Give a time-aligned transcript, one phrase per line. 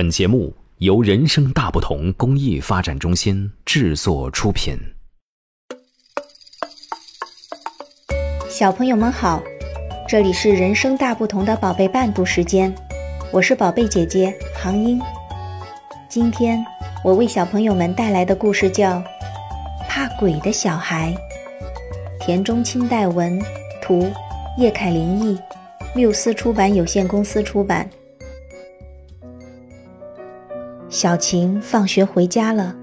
[0.00, 4.74] 本节目由人生大不同公益发展中心制作出品。
[8.48, 9.42] 小朋友们好，
[10.08, 12.74] 这里是人生大不同的宝贝伴读时间，
[13.30, 14.98] 我是宝贝姐姐杭英。
[16.08, 16.64] 今天
[17.04, 18.92] 我为小朋友们带来的故事叫
[19.86, 21.14] 《怕鬼的小孩》，
[22.24, 23.38] 田中清代文，
[23.82, 24.10] 图
[24.56, 25.38] 叶凯林译，
[25.94, 27.86] 缪斯出版有限公司出版。
[30.90, 32.74] 小晴放学回家了，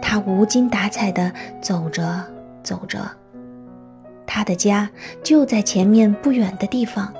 [0.00, 2.24] 她无精打采地走着
[2.62, 2.98] 走着。
[4.26, 4.90] 她的家
[5.22, 7.12] 就在前面不远的地方，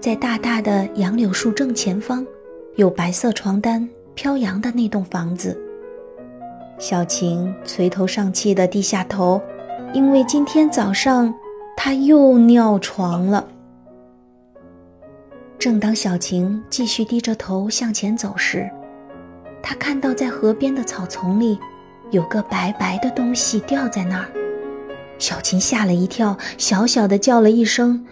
[0.00, 2.26] 在大大的杨柳树正前方，
[2.74, 5.56] 有白色床单飘扬的那栋房子。
[6.76, 9.40] 小晴垂头丧气地低下头，
[9.94, 11.32] 因为今天早上
[11.76, 13.46] 她又尿床了。
[15.56, 18.68] 正当小晴继续低着头向前走时，
[19.62, 21.58] 他看到在河边的草丛里，
[22.10, 24.26] 有个白白的东西掉在那儿，
[25.18, 28.04] 小晴吓了一跳，小小的叫了一声：“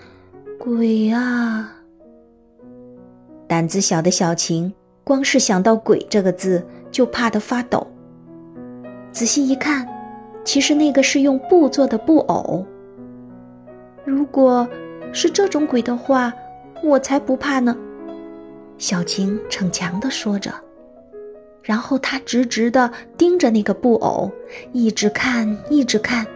[0.58, 1.72] 鬼啊！”
[3.48, 7.86] 胆子小的小晴，光是想到“鬼”这个字，就怕得发抖。
[9.10, 9.86] 仔细一看，
[10.44, 12.64] 其实那个是用布做的布偶。
[14.04, 14.66] 如果
[15.12, 16.32] 是这种鬼的话，
[16.82, 17.76] 我才不怕呢。
[18.78, 20.54] 小晴逞强地说着。
[21.70, 24.28] 然后他直直地盯着那个布偶，
[24.72, 26.26] 一直看，一直看。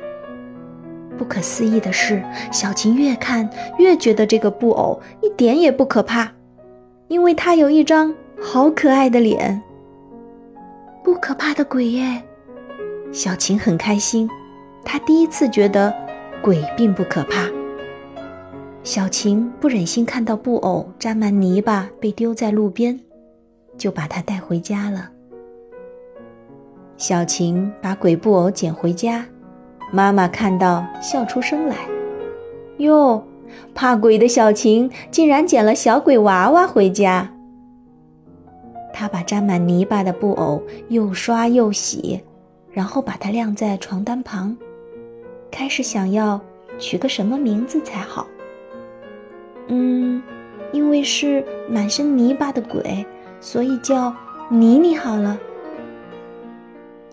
[1.19, 6.31] 不可思议的是，小琴越看越觉得这个布偶一点也不可怕，
[7.09, 9.61] 因为它有一张好可爱的脸。
[11.03, 12.23] 不可怕的鬼耶！
[13.11, 14.31] 小琴很开心，
[14.85, 15.93] 她第一次觉得
[16.45, 17.49] 鬼并不可怕。
[18.85, 23.01] 小琴不忍心看到布偶沾满泥巴被丢在路边，
[23.77, 25.11] 就把它带回家了。
[27.07, 29.27] 小晴把鬼布偶捡回家，
[29.93, 31.77] 妈妈看到笑出声来。
[32.79, 33.23] 哟，
[33.75, 37.31] 怕鬼的小晴竟然捡了小鬼娃娃回家。
[38.91, 42.23] 她把沾满泥巴的布偶又刷又洗，
[42.73, 44.57] 然后把它晾在床单旁，
[45.51, 46.41] 开始想要
[46.79, 48.27] 取个什么名字才好。
[49.69, 50.23] 嗯，
[50.73, 53.05] 因为是满身泥巴的鬼，
[53.41, 54.11] 所以叫
[54.49, 55.39] 妮妮好了。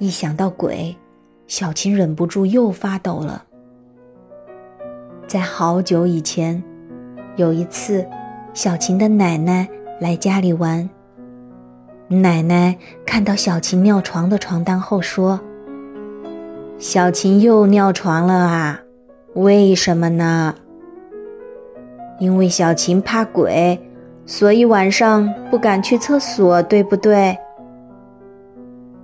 [0.01, 0.97] 一想到鬼，
[1.45, 3.44] 小琴忍不住又发抖了。
[5.28, 6.63] 在好久以前，
[7.35, 8.03] 有一次，
[8.51, 9.69] 小琴的奶奶
[10.00, 10.90] 来家里玩。
[12.07, 12.75] 奶奶
[13.06, 15.40] 看到小琴尿床的床单后说
[16.79, 18.81] ：“小琴又尿床了啊？
[19.35, 20.56] 为什么呢？
[22.19, 23.79] 因为小琴怕鬼，
[24.25, 27.38] 所以晚上不敢去厕所，对不对？”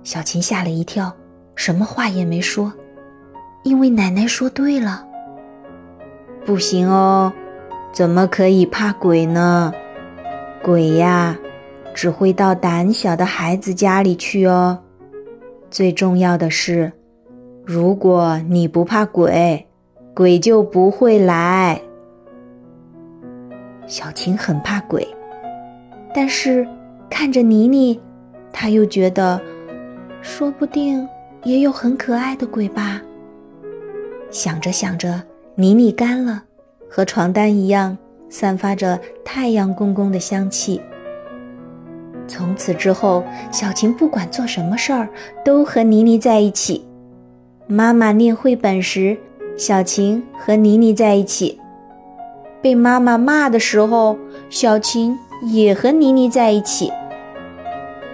[0.08, 1.14] 小琴吓了一跳，
[1.54, 2.72] 什么话也没说，
[3.62, 5.06] 因为奶奶说对了。
[6.46, 7.30] 不行哦，
[7.92, 9.70] 怎么可以怕鬼呢？
[10.62, 11.36] 鬼呀，
[11.92, 14.78] 只会到胆小的孩子家里去哦。
[15.70, 16.90] 最重要的是，
[17.62, 19.66] 如果你不怕鬼，
[20.14, 21.78] 鬼就不会来。
[23.86, 25.06] 小琴很怕鬼，
[26.14, 26.66] 但是
[27.10, 28.00] 看着妮妮，
[28.50, 29.38] 她又觉得。
[30.20, 31.08] 说不定
[31.44, 33.00] 也有很可爱的鬼吧。
[34.30, 35.22] 想着想着，
[35.54, 36.42] 妮妮干了，
[36.88, 37.96] 和床单一样，
[38.28, 40.80] 散发着太阳公公的香气。
[42.26, 45.08] 从此之后，小晴不管做什么事儿，
[45.44, 46.86] 都和妮妮在一起。
[47.66, 49.16] 妈妈念绘本时，
[49.56, 51.58] 小晴和妮妮在一起；
[52.60, 54.18] 被妈妈骂的时候，
[54.50, 56.92] 小晴也和妮妮在一起。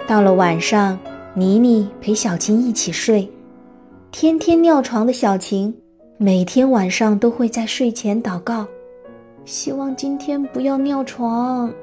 [0.06, 0.96] 到了晚上。
[1.36, 3.28] 妮妮陪小晴一起睡，
[4.12, 5.74] 天天尿床的小晴，
[6.16, 8.64] 每天晚上都会在睡前祷告，
[9.44, 11.74] 希望今天不要尿床。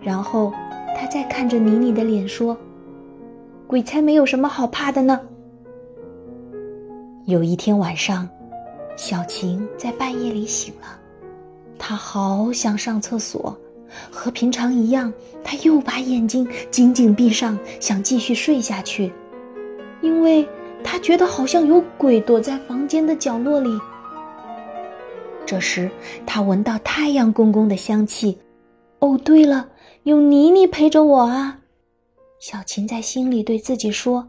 [0.00, 0.52] 然后，
[0.96, 2.56] 他再看着妮妮的脸说
[3.66, 5.20] ：“鬼才没有什么好怕的呢。”
[7.26, 8.28] 有一天晚上，
[8.96, 10.96] 小晴在半夜里醒了，
[11.76, 13.58] 她好想上厕所。
[14.10, 15.12] 和平常一样，
[15.42, 19.12] 他又把眼睛紧紧闭上，想继续睡下去，
[20.00, 20.48] 因为
[20.84, 23.70] 他觉得好像有鬼躲在房间的角落里。
[25.44, 25.90] 这时，
[26.24, 28.38] 他闻到太阳公公的香气。
[29.00, 29.68] 哦，对了，
[30.04, 31.58] 有妮妮陪着我啊！
[32.38, 34.28] 小琴在心里对自己说：“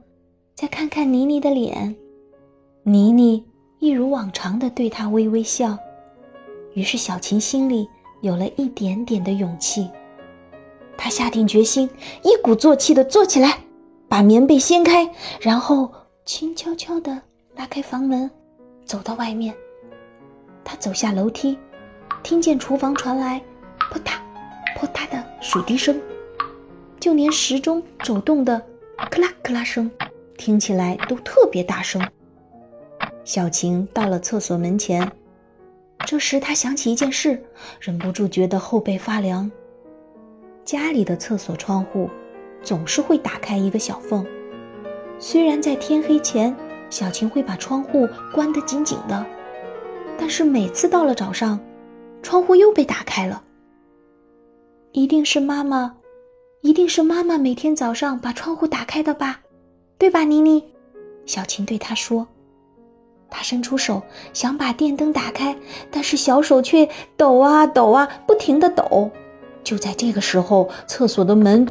[0.55, 1.95] 再看看妮妮的脸。”
[2.83, 3.45] 妮妮
[3.79, 5.77] 一如往常的对他微微笑。
[6.73, 7.87] 于是，小琴心里。
[8.23, 9.89] 有了一点点的勇气，
[10.97, 11.89] 他下定决心，
[12.23, 13.59] 一鼓作气地坐起来，
[14.07, 15.05] 把棉被掀开，
[15.41, 15.91] 然后
[16.23, 17.21] 轻悄悄地
[17.57, 18.31] 拉开房门，
[18.85, 19.53] 走到外面。
[20.63, 21.57] 他走下楼梯，
[22.23, 23.41] 听见厨房传来
[23.91, 24.13] 扑嗒
[24.77, 26.01] 扑嗒的水滴声，
[27.01, 28.57] 就连时钟走动的
[29.11, 29.91] 克拉克拉声，
[30.37, 32.01] 听起来都特别大声。
[33.25, 35.11] 小晴到了厕所门前，
[36.05, 37.41] 这时他想起一件事，
[37.79, 39.49] 忍不住觉得后背发凉。
[40.65, 42.09] 家里的厕所窗户
[42.61, 44.25] 总是会打开一个小缝，
[45.19, 46.55] 虽然在天黑前，
[46.89, 49.25] 小晴会把窗户关得紧紧的，
[50.17, 51.59] 但是每次到了早上，
[52.21, 53.43] 窗户又被打开了。
[54.91, 55.95] 一定是妈妈，
[56.61, 59.41] 一定是妈妈每天早上把窗户打开的吧，
[59.97, 60.63] 对吧，妮妮？
[61.25, 62.27] 小晴对他说。
[63.35, 65.57] 他伸出手想把电灯打开，
[65.89, 66.87] 但是小手却
[67.17, 69.09] 抖啊抖啊，不停地抖。
[69.63, 71.67] 就在这个时候，厕所的门，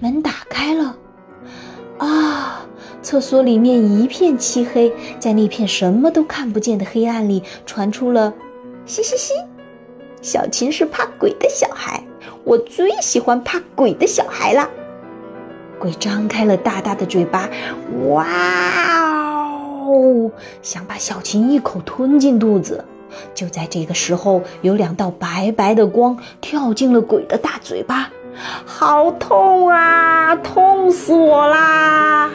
[0.00, 0.96] 门打开了。
[1.98, 2.64] 啊！
[3.02, 8.32] 厕所里面一片漆黑，在那片什么都看不见的黑暗里，传出了
[8.86, 9.34] “嘻嘻嘻”。
[10.22, 12.02] 小琴是怕鬼的小孩，
[12.44, 14.70] 我最喜欢怕鬼的小孩了。
[15.78, 17.48] 鬼张开了大大的嘴巴，
[18.08, 18.26] 哇
[19.86, 20.30] 哦，
[20.60, 22.84] 想把小琴一口吞进肚子。
[23.34, 28.10] 就在这个时候，有两道白白的光跳进了鬼的大嘴巴，
[28.66, 30.36] 好痛啊！
[30.36, 32.30] 痛死我啦！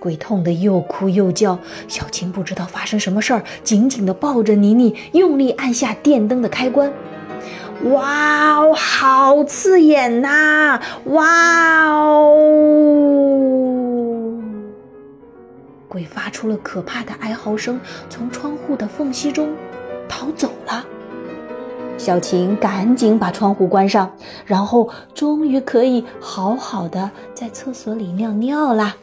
[0.00, 1.58] 鬼痛得又哭又叫。
[1.86, 6.92] 小琴不知道发生什么事儿，紧紧地抱着妮妮，用力按下电灯的开关。
[7.84, 10.80] 哇哦，好刺眼呐！
[11.06, 12.36] 哇哦！
[15.86, 17.78] 鬼发出了可怕的哀嚎声，
[18.08, 19.54] 从窗户的缝隙中
[20.08, 20.84] 逃走了。
[21.96, 24.10] 小晴赶紧把窗户关上，
[24.44, 28.96] 然后终于可以好好的在厕所里尿尿啦。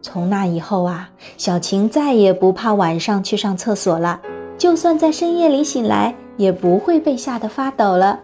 [0.00, 4.20] 从那以后啊，小晴再也不怕晚上去上厕所了，
[4.56, 6.16] 就算在深夜里醒来。
[6.36, 8.20] 也不会被吓得发抖了，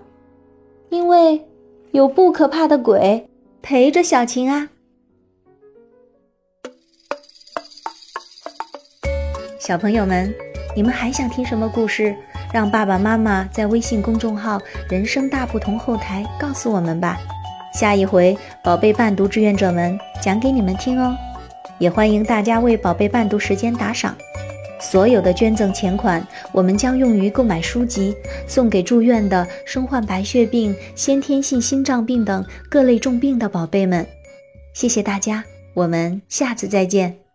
[0.90, 1.46] 因为
[1.92, 3.28] 有不可怕的鬼
[3.62, 4.68] 陪着小晴啊。
[9.60, 10.34] 小朋友们，
[10.74, 12.16] 你们还想听什么故事？
[12.50, 14.58] 让爸爸妈妈在微信公众号
[14.88, 17.18] “人生大不同”后台告诉我们吧。
[17.74, 18.34] 下一回
[18.64, 21.14] 宝贝伴读志愿者们讲给你们听哦。
[21.78, 24.16] 也欢迎大家为宝贝伴读时间打赏。
[24.80, 28.14] 所有的捐赠钱款，我们将用于购买书籍，
[28.46, 34.06] 送给住院的身患白血病、先天性心脏病等各类重病的宝贝们。
[34.72, 35.44] 谢谢大家，
[35.74, 37.27] 我们下次再见。